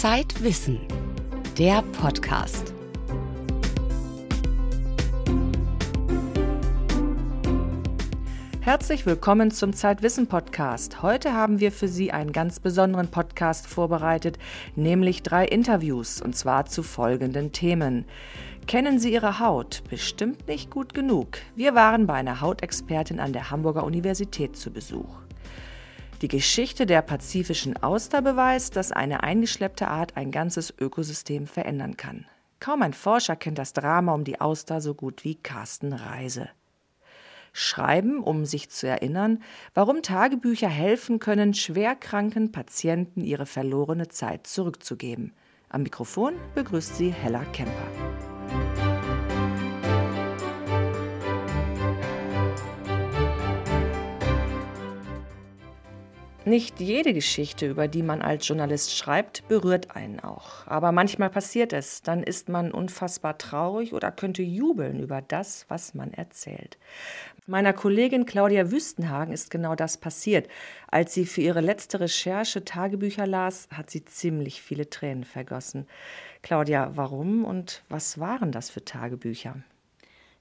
[0.00, 0.80] Zeitwissen,
[1.58, 2.72] der Podcast.
[8.62, 11.02] Herzlich willkommen zum Zeitwissen Podcast.
[11.02, 14.38] Heute haben wir für Sie einen ganz besonderen Podcast vorbereitet,
[14.74, 18.06] nämlich drei Interviews, und zwar zu folgenden Themen.
[18.66, 19.82] Kennen Sie Ihre Haut?
[19.90, 21.36] Bestimmt nicht gut genug.
[21.56, 25.20] Wir waren bei einer Hautexpertin an der Hamburger Universität zu Besuch.
[26.22, 32.26] Die Geschichte der pazifischen Auster beweist, dass eine eingeschleppte Art ein ganzes Ökosystem verändern kann.
[32.58, 36.50] Kaum ein Forscher kennt das Drama um die Auster so gut wie Carsten Reise.
[37.54, 45.32] Schreiben, um sich zu erinnern, warum Tagebücher helfen können, schwerkranken Patienten ihre verlorene Zeit zurückzugeben.
[45.70, 48.89] Am Mikrofon begrüßt sie Hella Kemper.
[56.46, 60.66] Nicht jede Geschichte, über die man als Journalist schreibt, berührt einen auch.
[60.66, 62.00] Aber manchmal passiert es.
[62.00, 66.78] Dann ist man unfassbar traurig oder könnte jubeln über das, was man erzählt.
[67.46, 70.48] Meiner Kollegin Claudia Wüstenhagen ist genau das passiert.
[70.90, 75.86] Als sie für ihre letzte Recherche Tagebücher las, hat sie ziemlich viele Tränen vergossen.
[76.40, 79.56] Claudia, warum und was waren das für Tagebücher?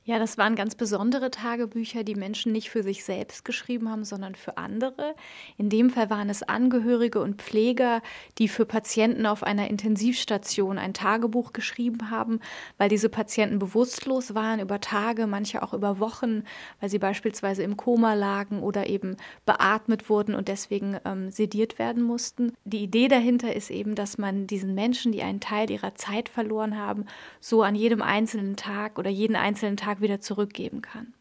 [0.10, 4.34] Ja, das waren ganz besondere Tagebücher, die Menschen nicht für sich selbst geschrieben haben, sondern
[4.34, 5.14] für andere.
[5.56, 8.02] In dem Fall waren es Angehörige und Pfleger,
[8.40, 12.40] die für Patienten auf einer Intensivstation ein Tagebuch geschrieben haben,
[12.80, 16.42] weil diese Patienten bewusstlos waren über Tage, manche auch über Wochen,
[16.80, 19.16] weil sie beispielsweise im Koma lagen oder eben
[19.46, 22.54] beatmet wurden und deswegen ähm, sediert werden mussten.
[22.66, 26.80] Die Idee dahinter ist eben, dass man diesen Menschen, die einen Teil ihrer Zeit verloren
[26.80, 27.06] haben,
[27.40, 31.14] so an jedem einzelnen Tag oder jeden einzelnen Tag wieder zurückgeben kann.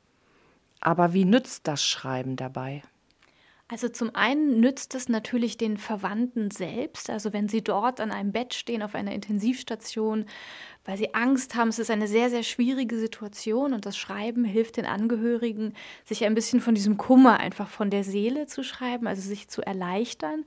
[0.81, 2.83] Aber wie nützt das Schreiben dabei?
[3.71, 8.33] Also zum einen nützt es natürlich den Verwandten selbst, also wenn sie dort an einem
[8.33, 10.25] Bett stehen auf einer Intensivstation,
[10.89, 14.79] weil sie Angst haben, es ist eine sehr, sehr schwierige Situation und das Schreiben hilft
[14.79, 15.75] den Angehörigen,
[16.07, 19.61] sich ein bisschen von diesem Kummer einfach von der Seele zu schreiben, also sich zu
[19.61, 20.47] erleichtern.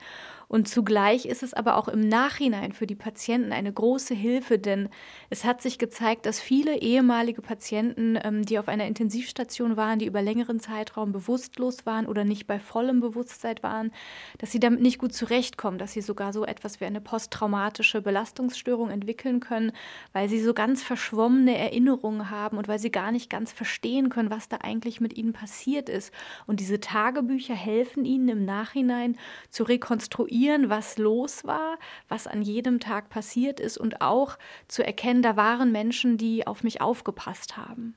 [0.51, 4.89] Und zugleich ist es aber auch im Nachhinein für die Patienten eine große Hilfe, denn
[5.29, 10.07] es hat sich gezeigt, dass viele ehemalige Patienten, ähm, die auf einer Intensivstation waren, die
[10.07, 13.93] über längeren Zeitraum bewusstlos waren oder nicht bei vollem Bewusstsein waren,
[14.39, 18.89] dass sie damit nicht gut zurechtkommen, dass sie sogar so etwas wie eine posttraumatische Belastungsstörung
[18.89, 19.71] entwickeln können,
[20.11, 24.31] weil sie so ganz verschwommene Erinnerungen haben und weil sie gar nicht ganz verstehen können,
[24.31, 26.11] was da eigentlich mit ihnen passiert ist.
[26.47, 29.15] Und diese Tagebücher helfen ihnen im Nachhinein
[29.51, 31.77] zu rekonstruieren, was los war,
[32.09, 36.63] was an jedem Tag passiert ist und auch zu erkennen, da waren Menschen, die auf
[36.63, 37.93] mich aufgepasst haben.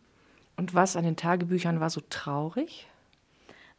[0.57, 2.87] Und was an den Tagebüchern war so traurig?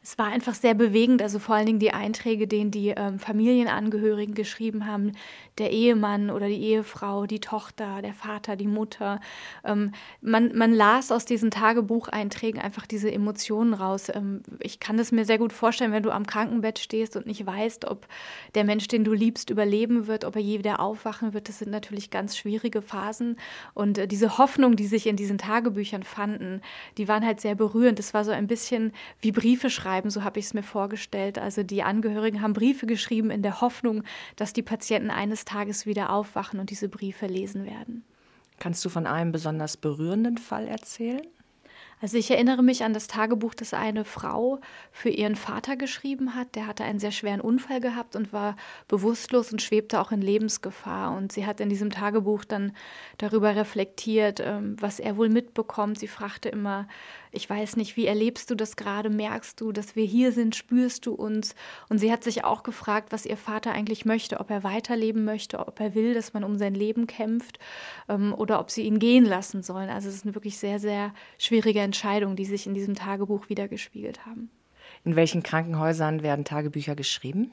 [0.07, 4.35] Es war einfach sehr bewegend, also vor allen Dingen die Einträge, denen die ähm, Familienangehörigen
[4.35, 5.13] geschrieben haben,
[5.57, 9.19] der Ehemann oder die Ehefrau, die Tochter, der Vater, die Mutter.
[9.63, 14.09] Ähm, man, man las aus diesen Tagebucheinträgen einfach diese Emotionen raus.
[14.13, 17.43] Ähm, ich kann es mir sehr gut vorstellen, wenn du am Krankenbett stehst und nicht
[17.43, 18.05] weißt, ob
[18.53, 21.49] der Mensch, den du liebst, überleben wird, ob er je wieder aufwachen wird.
[21.49, 23.37] Das sind natürlich ganz schwierige Phasen.
[23.73, 26.61] Und äh, diese Hoffnung, die sich in diesen Tagebüchern fanden,
[26.99, 27.97] die waren halt sehr berührend.
[27.97, 31.39] Es war so ein bisschen wie Briefe schreiben schreiben, so habe ich es mir vorgestellt.
[31.39, 34.03] Also die Angehörigen haben Briefe geschrieben in der Hoffnung,
[34.35, 38.03] dass die Patienten eines Tages wieder aufwachen und diese Briefe lesen werden.
[38.59, 41.25] Kannst du von einem besonders berührenden Fall erzählen?
[42.01, 44.59] Also ich erinnere mich an das Tagebuch, das eine Frau
[44.91, 46.55] für ihren Vater geschrieben hat.
[46.55, 48.57] Der hatte einen sehr schweren Unfall gehabt und war
[48.87, 51.15] bewusstlos und schwebte auch in Lebensgefahr.
[51.15, 52.73] Und sie hat in diesem Tagebuch dann
[53.17, 55.97] darüber reflektiert, ähm, was er wohl mitbekommt.
[55.97, 56.87] Sie fragte immer,
[57.31, 59.09] ich weiß nicht, wie erlebst du das gerade?
[59.09, 60.55] Merkst du, dass wir hier sind?
[60.55, 61.53] Spürst du uns?
[61.89, 65.59] Und sie hat sich auch gefragt, was ihr Vater eigentlich möchte, ob er weiterleben möchte,
[65.59, 67.59] ob er will, dass man um sein Leben kämpft
[68.07, 69.89] ähm, oder ob sie ihn gehen lassen sollen.
[69.89, 74.25] Also es ist eine wirklich sehr, sehr schwierige Entscheidungen, die sich in diesem Tagebuch wiedergespiegelt
[74.25, 74.49] haben.
[75.03, 77.51] In welchen Krankenhäusern werden Tagebücher geschrieben?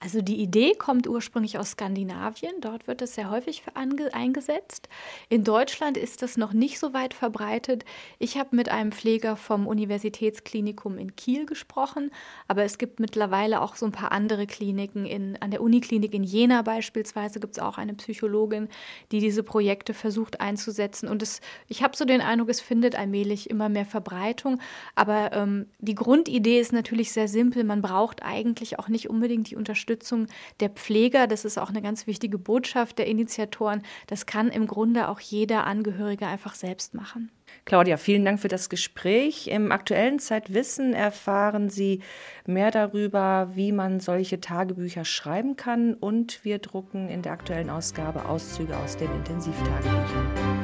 [0.00, 2.60] Also die Idee kommt ursprünglich aus Skandinavien.
[2.60, 4.88] Dort wird es sehr häufig eingesetzt.
[5.28, 7.84] In Deutschland ist das noch nicht so weit verbreitet.
[8.20, 12.12] Ich habe mit einem Pfleger vom Universitätsklinikum in Kiel gesprochen,
[12.46, 15.04] aber es gibt mittlerweile auch so ein paar andere Kliniken.
[15.04, 18.68] In, an der Uniklinik in Jena beispielsweise gibt es auch eine Psychologin,
[19.10, 21.08] die diese Projekte versucht einzusetzen.
[21.08, 24.60] Und es, ich habe so den Eindruck, es findet allmählich immer mehr Verbreitung.
[24.94, 27.64] Aber ähm, die Grundidee ist natürlich sehr simpel.
[27.64, 30.26] Man braucht eigentlich auch nicht unbedingt die Unterstützung Unterstützung
[30.60, 31.26] der Pfleger.
[31.26, 33.82] Das ist auch eine ganz wichtige Botschaft der Initiatoren.
[34.06, 37.30] Das kann im Grunde auch jeder Angehörige einfach selbst machen.
[37.64, 39.46] Claudia, vielen Dank für das Gespräch.
[39.46, 42.02] Im aktuellen Zeitwissen erfahren Sie
[42.46, 48.26] mehr darüber, wie man solche Tagebücher schreiben kann und wir drucken in der aktuellen Ausgabe
[48.26, 50.57] Auszüge aus den Intensivtagebüchern.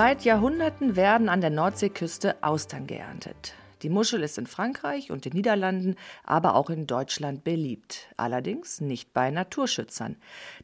[0.00, 3.54] Seit Jahrhunderten werden an der Nordseeküste Austern geerntet.
[3.82, 8.06] Die Muschel ist in Frankreich und den Niederlanden, aber auch in Deutschland beliebt.
[8.16, 10.14] Allerdings nicht bei Naturschützern.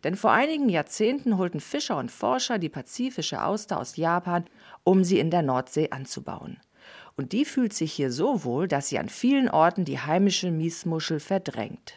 [0.05, 4.45] Denn vor einigen Jahrzehnten holten Fischer und Forscher die pazifische Auster aus Japan,
[4.85, 6.61] um sie in der Nordsee anzubauen.
[7.17, 11.19] Und die fühlt sich hier so wohl, dass sie an vielen Orten die heimische Miesmuschel
[11.19, 11.95] verdrängt.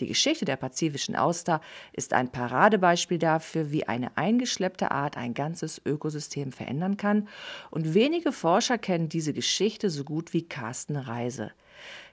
[0.00, 1.60] Die Geschichte der pazifischen Auster
[1.92, 7.28] ist ein Paradebeispiel dafür, wie eine eingeschleppte Art ein ganzes Ökosystem verändern kann,
[7.70, 11.52] und wenige Forscher kennen diese Geschichte so gut wie Carsten Reise.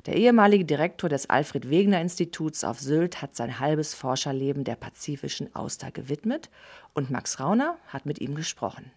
[0.06, 5.56] Der ehemalige Direktor des Alfred Wegener Instituts auf Sylt hat sein halbes Forscherleben der pazifischen
[5.56, 6.50] Auster gewidmet
[6.94, 8.92] und Max Rauner hat mit ihm gesprochen.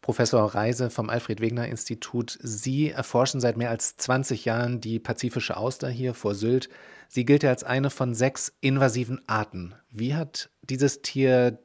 [0.00, 2.38] Professor Reise vom Alfred Wegener Institut.
[2.40, 6.68] Sie erforschen seit mehr als 20 Jahren die pazifische Auster hier vor Sylt.
[7.08, 9.74] Sie gilt ja als eine von sechs invasiven Arten.
[9.90, 11.58] Wie hat dieses Tier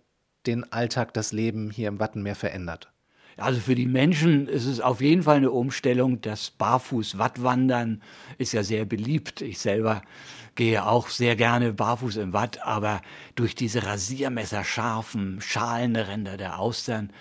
[0.45, 2.93] den Alltag, das Leben hier im Wattenmeer verändert?
[3.37, 6.21] Also für die Menschen ist es auf jeden Fall eine Umstellung.
[6.21, 8.03] Das Barfuß-Wattwandern
[8.37, 9.41] ist ja sehr beliebt.
[9.41, 10.03] Ich selber
[10.55, 13.01] gehe auch sehr gerne barfuß im Watt, aber
[13.35, 17.11] durch diese rasiermesserscharfen Schalenränder der Austern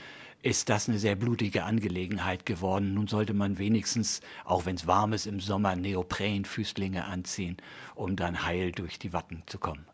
[0.43, 2.95] ist das eine sehr blutige Angelegenheit geworden.
[2.95, 7.57] Nun sollte man wenigstens, auch wenn es warm ist im Sommer, Neoprenfüßlinge anziehen,
[7.95, 9.87] um dann heil durch die Watten zu kommen.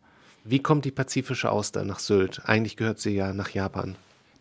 [0.43, 2.41] Wie kommt die pazifische Auster nach Sylt?
[2.45, 3.95] Eigentlich gehört sie ja nach Japan.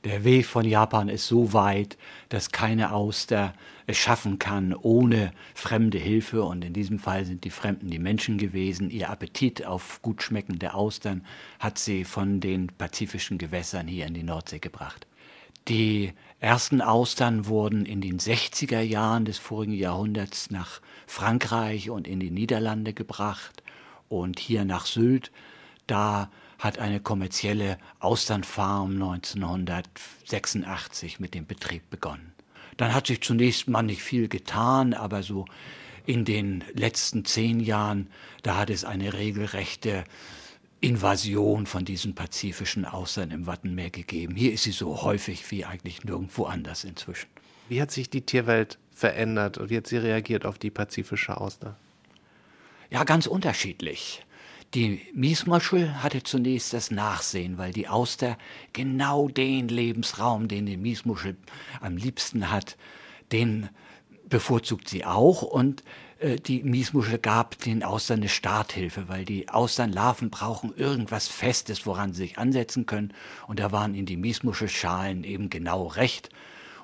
[0.04, 3.52] Der Weg von Japan ist so weit, dass keine Auster
[3.86, 6.44] es schaffen kann ohne fremde Hilfe.
[6.44, 8.90] Und in diesem Fall sind die Fremden die Menschen gewesen.
[8.90, 11.26] Ihr Appetit auf gut schmeckende Austern
[11.58, 15.06] hat sie von den pazifischen Gewässern hier in die Nordsee gebracht.
[15.68, 22.20] Die ersten Austern wurden in den 60er Jahren des vorigen Jahrhunderts nach Frankreich und in
[22.20, 23.62] die Niederlande gebracht
[24.08, 25.30] und hier nach Sylt.
[25.86, 32.32] Da hat eine kommerzielle Austernfarm 1986 mit dem Betrieb begonnen.
[32.78, 35.44] Dann hat sich zunächst mal nicht viel getan, aber so
[36.06, 38.08] in den letzten zehn Jahren,
[38.42, 40.04] da hat es eine regelrechte
[40.80, 44.36] Invasion von diesen pazifischen Austern im Wattenmeer gegeben.
[44.36, 47.28] Hier ist sie so häufig wie eigentlich nirgendwo anders inzwischen.
[47.68, 51.76] Wie hat sich die Tierwelt verändert und wie hat sie reagiert auf die pazifische Auster?
[52.90, 54.24] Ja, ganz unterschiedlich.
[54.74, 58.36] Die Miesmuschel hatte zunächst das Nachsehen, weil die Auster
[58.72, 61.36] genau den Lebensraum, den die Miesmuschel
[61.80, 62.76] am liebsten hat,
[63.32, 63.68] den
[64.28, 65.82] bevorzugt sie auch und
[66.20, 72.22] die Miesmuschel gab den Austern eine Starthilfe, weil die Austernlarven brauchen irgendwas Festes, woran sie
[72.22, 73.14] sich ansetzen können.
[73.46, 76.30] Und da waren in die Miesmuschelschalen eben genau recht.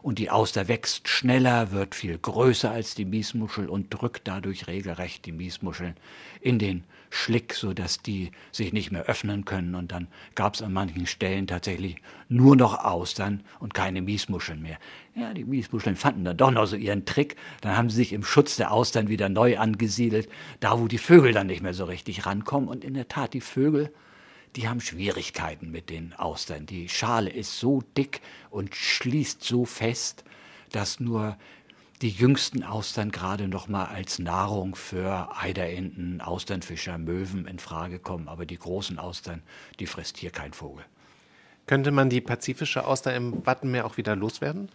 [0.03, 5.27] Und die Auster wächst schneller, wird viel größer als die Miesmuschel und drückt dadurch regelrecht
[5.27, 5.97] die Miesmuscheln
[6.41, 6.85] in den
[7.15, 9.75] Schlick, sodass die sich nicht mehr öffnen können.
[9.75, 11.97] Und dann gab es an manchen Stellen tatsächlich
[12.29, 14.79] nur noch Austern und keine Miesmuscheln mehr.
[15.15, 17.37] Ja, die Miesmuscheln fanden dann doch noch so ihren Trick.
[17.61, 20.29] Dann haben sie sich im Schutz der Austern wieder neu angesiedelt,
[20.59, 22.69] da wo die Vögel dann nicht mehr so richtig rankommen.
[22.69, 23.93] Und in der Tat, die Vögel,
[24.57, 26.67] die haben Schwierigkeiten mit den Austern.
[26.67, 28.21] Die Schale ist so dick
[28.51, 30.25] und schließt so fest,
[30.73, 31.37] dass nur
[32.03, 38.29] die jüngsten Austern gerade noch mal als Nahrung für Eiderenten, Austernfischer, Möwen in Frage kommen,
[38.29, 39.43] aber die großen Austern,
[39.79, 40.85] die frisst hier kein Vogel.
[41.67, 44.69] Könnte man die pazifische Auster im Wattenmeer auch wieder loswerden?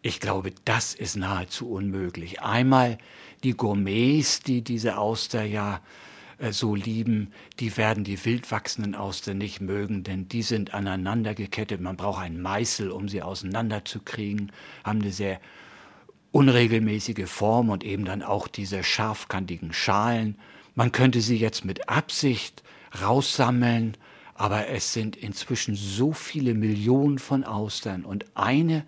[0.00, 2.42] Ich glaube, das ist nahezu unmöglich.
[2.42, 2.98] Einmal
[3.44, 5.80] die Gourmets, die diese Auster ja
[6.38, 11.34] äh, so lieben, die werden die wild wachsenden Austern nicht mögen, denn die sind aneinander
[11.34, 11.80] gekettet.
[11.80, 14.50] Man braucht einen Meißel, um sie auseinanderzukriegen,
[14.82, 15.40] haben eine sehr
[16.32, 20.36] unregelmäßige Form und eben dann auch diese scharfkantigen Schalen.
[20.74, 22.62] Man könnte sie jetzt mit Absicht
[23.00, 23.96] raussammeln,
[24.34, 28.84] aber es sind inzwischen so viele Millionen von Austern und eine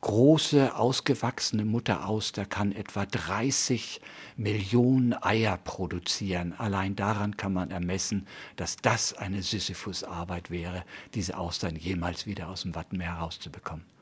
[0.00, 4.00] große, ausgewachsene Mutterauster kann etwa 30
[4.36, 6.54] Millionen Eier produzieren.
[6.58, 8.26] Allein daran kann man ermessen,
[8.56, 10.84] dass das eine Sisyphus-Arbeit wäre,
[11.14, 13.95] diese Austern jemals wieder aus dem Wattenmeer herauszubekommen.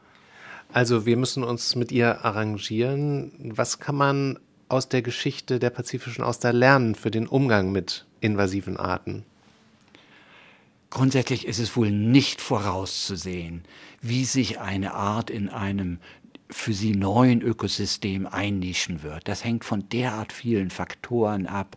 [0.75, 3.31] Also wir müssen uns mit ihr arrangieren.
[3.39, 8.77] Was kann man aus der Geschichte der pazifischen Auster lernen für den Umgang mit invasiven
[8.77, 9.25] Arten?
[10.91, 13.63] Grundsätzlich ist es wohl nicht vorauszusehen,
[14.01, 16.01] wie sich eine Art in einem
[16.55, 19.27] für sie neuen Ökosystem einnischen wird.
[19.27, 21.77] Das hängt von derart vielen Faktoren ab,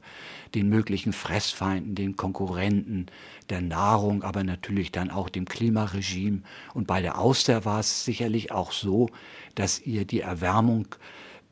[0.53, 3.07] den möglichen Fressfeinden, den Konkurrenten,
[3.50, 6.43] der Nahrung, aber natürlich dann auch dem Klimaregime.
[6.75, 9.10] Und bei der Auster war es sicherlich auch so,
[9.55, 10.88] dass ihr die Erwärmung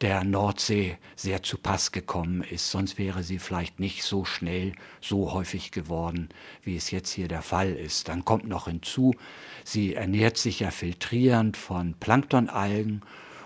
[0.01, 2.69] der Nordsee sehr zu Pass gekommen ist.
[2.69, 6.29] Sonst wäre sie vielleicht nicht so schnell, so häufig geworden,
[6.63, 8.07] wie es jetzt hier der Fall ist.
[8.09, 9.13] Dann kommt noch hinzu,
[9.63, 13.01] sie ernährt sich ja filtrierend von Planktonalgen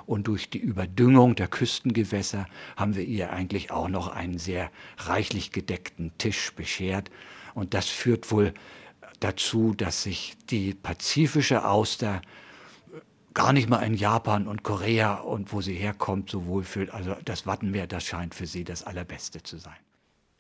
[0.10, 5.51] und durch die Überdüngung der Küstengewässer haben wir ihr eigentlich auch noch einen sehr reichlich
[5.51, 7.12] gedeckten Tisch beschert.
[7.53, 8.56] Und das führt wohl
[9.20, 12.24] dazu, dass sich die pazifische Auster
[13.33, 16.93] gar nicht mal in Japan und Korea und wo sie herkommt so wohlfühlt.
[16.93, 19.77] Also das Wattenmeer, das scheint für sie das Allerbeste zu sein.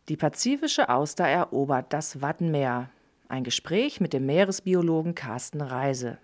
[0.09, 2.89] Die pazifische Auster erobert das Wattenmeer.
[3.27, 6.17] Ein Gespräch mit dem Meeresbiologen Carsten Reise.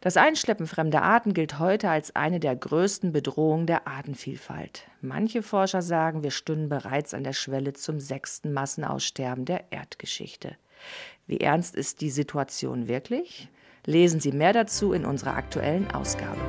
[0.00, 4.84] Das Einschleppen fremder Arten gilt heute als eine der größten Bedrohungen der Artenvielfalt.
[5.00, 10.56] Manche Forscher sagen, wir stünden bereits an der Schwelle zum sechsten Massenaussterben der Erdgeschichte.
[11.26, 13.48] Wie ernst ist die Situation wirklich?
[13.84, 16.40] Lesen Sie mehr dazu in unserer aktuellen Ausgabe.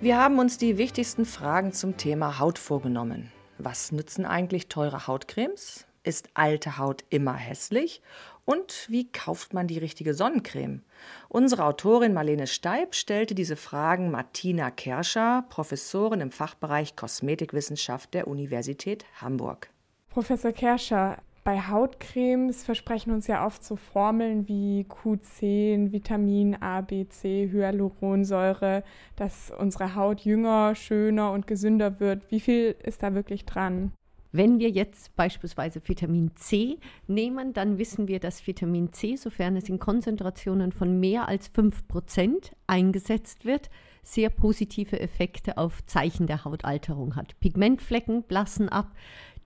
[0.00, 3.32] Wir haben uns die wichtigsten Fragen zum Thema Haut vorgenommen.
[3.56, 5.86] Was nützen eigentlich teure Hautcremes?
[6.02, 8.02] Ist alte Haut immer hässlich?
[8.44, 10.82] Und wie kauft man die richtige Sonnencreme?
[11.28, 19.06] Unsere Autorin Marlene Steib stellte diese Fragen Martina Kerscher, Professorin im Fachbereich Kosmetikwissenschaft der Universität
[19.20, 19.70] Hamburg.
[20.10, 27.06] Professor Kerscher, bei Hautcremes versprechen uns ja oft so Formeln wie Q10, Vitamin A, B,
[27.06, 28.82] C, Hyaluronsäure,
[29.16, 32.30] dass unsere Haut jünger, schöner und gesünder wird.
[32.30, 33.92] Wie viel ist da wirklich dran?
[34.36, 39.68] Wenn wir jetzt beispielsweise Vitamin C nehmen, dann wissen wir, dass Vitamin C, sofern es
[39.68, 43.70] in Konzentrationen von mehr als 5% eingesetzt wird,
[44.02, 47.38] sehr positive Effekte auf Zeichen der Hautalterung hat.
[47.38, 48.90] Pigmentflecken blassen ab,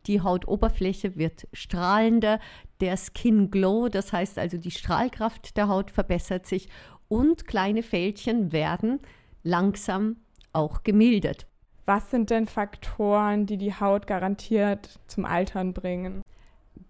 [0.06, 2.40] die Hautoberfläche wird strahlender,
[2.80, 6.66] der Skin Glow, das heißt also die Strahlkraft der Haut verbessert sich
[7.08, 9.00] und kleine Fältchen werden
[9.42, 10.16] langsam
[10.54, 11.46] auch gemildert.
[11.88, 16.20] Was sind denn Faktoren, die die Haut garantiert zum Altern bringen?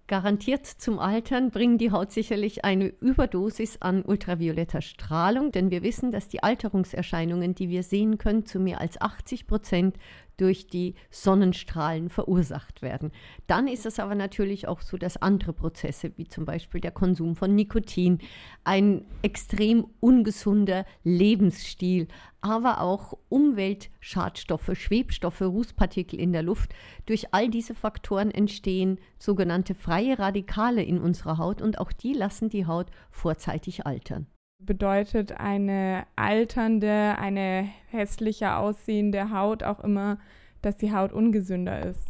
[0.09, 6.11] Garantiert zum Altern bringen die Haut sicherlich eine Überdosis an ultravioletter Strahlung, denn wir wissen,
[6.11, 9.97] dass die Alterungserscheinungen, die wir sehen können, zu mehr als 80 Prozent
[10.38, 13.12] durch die Sonnenstrahlen verursacht werden.
[13.47, 17.37] Dann ist es aber natürlich auch so, dass andere Prozesse, wie zum Beispiel der Konsum
[17.37, 18.18] von Nikotin,
[18.64, 22.09] ein extrem ungesunder Lebensstil,
[22.40, 26.73] aber auch Umweltschadstoffe, Schwebstoffe, Rußpartikel in der Luft,
[27.07, 32.49] durch all diese Faktoren entstehen sogenannte freie Radikale in unserer Haut und auch die lassen
[32.49, 34.26] die Haut vorzeitig altern
[34.59, 40.19] bedeutet eine alternde, eine hässlicher aussehende Haut auch immer,
[40.62, 42.09] dass die Haut ungesünder ist.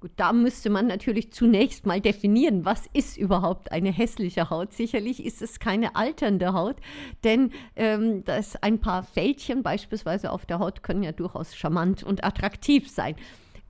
[0.00, 4.74] Gut, da müsste man natürlich zunächst mal definieren, was ist überhaupt eine hässliche Haut.
[4.74, 6.76] Sicherlich ist es keine alternde Haut,
[7.22, 12.22] denn ähm, das ein paar Fältchen beispielsweise auf der Haut können ja durchaus charmant und
[12.22, 13.14] attraktiv sein.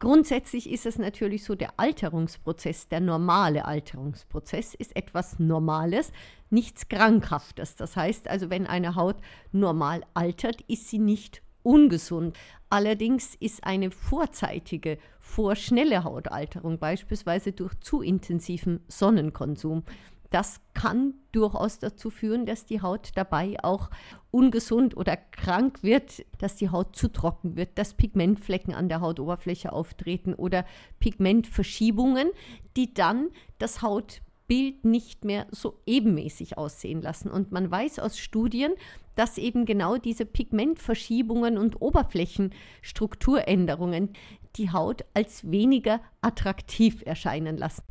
[0.04, 6.12] Grundsätzlich ist es natürlich so, der Alterungsprozess, der normale Alterungsprozess ist etwas Normales,
[6.50, 7.75] nichts Krankhaftes.
[7.75, 9.16] Das heißt also, wenn eine Haut
[9.50, 12.37] normal altert, ist sie nicht ungesund.
[12.68, 19.84] Allerdings ist eine vorzeitige, vorschnelle Hautalterung, beispielsweise durch zu intensiven Sonnenkonsum,
[20.31, 23.90] das kann durchaus dazu führen, dass die Haut dabei auch
[24.31, 29.73] ungesund oder krank wird, dass die Haut zu trocken wird, dass Pigmentflecken an der Hautoberfläche
[29.73, 30.64] auftreten oder
[30.99, 32.31] Pigmentverschiebungen,
[32.76, 33.28] die dann
[33.59, 37.31] das Hautbild nicht mehr so ebenmäßig aussehen lassen.
[37.31, 38.73] Und man weiß aus Studien,
[39.14, 44.11] dass eben genau diese Pigmentverschiebungen und Oberflächenstrukturänderungen
[44.57, 47.85] die Haut als weniger attraktiv erscheinen lassen.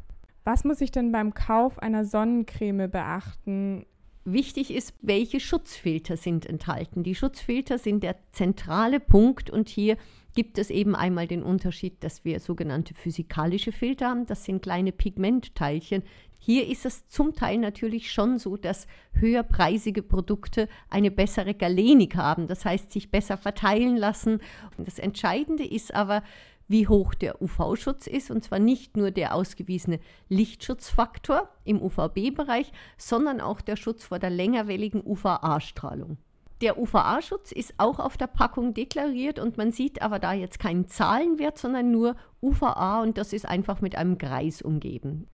[0.44, 3.86] Was muss ich denn beim Kauf einer Sonnencreme beachten?
[4.26, 7.04] Wichtig ist, welche Schutzfilter sind enthalten.
[7.04, 9.98] Die Schutzfilter sind der zentrale Punkt und hier
[10.34, 14.26] gibt es eben einmal den Unterschied, dass wir sogenannte physikalische Filter haben.
[14.26, 16.04] Das sind kleine Pigmentteilchen.
[16.46, 22.48] Hier ist es zum Teil natürlich schon so, dass höherpreisige Produkte eine bessere Galenik haben,
[22.48, 24.42] das heißt sich besser verteilen lassen.
[24.78, 26.22] Und das Entscheidende ist aber,
[26.68, 33.40] wie hoch der UV-Schutz ist, und zwar nicht nur der ausgewiesene Lichtschutzfaktor im UVB-Bereich, sondern
[33.40, 36.18] auch der Schutz vor der längerwelligen UVA-Strahlung.
[36.60, 40.90] Der UVA-Schutz ist auch auf der Packung deklariert und man sieht aber da jetzt keinen
[40.90, 45.30] Zahlenwert, sondern nur UVA und das ist einfach mit einem Kreis umgeben.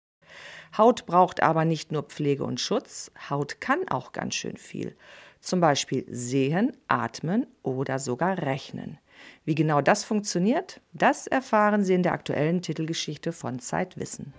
[0.76, 4.96] Haut braucht aber nicht nur Pflege und Schutz, Haut kann auch ganz schön viel.
[5.40, 8.98] Zum Beispiel sehen, atmen oder sogar rechnen.
[9.44, 14.32] Wie genau das funktioniert, das erfahren Sie in der aktuellen Titelgeschichte von Zeitwissen.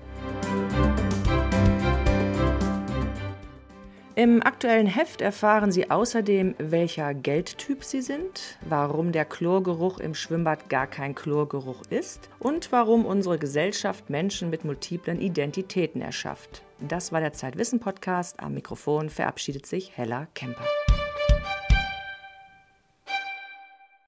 [4.20, 10.68] Im aktuellen Heft erfahren Sie außerdem, welcher Geldtyp Sie sind, warum der Chlorgeruch im Schwimmbad
[10.68, 16.64] gar kein Chlorgeruch ist und warum unsere Gesellschaft Menschen mit multiplen Identitäten erschafft.
[16.82, 18.42] Das war der Zeitwissen Podcast.
[18.42, 20.66] Am Mikrofon verabschiedet sich Hella Kemper.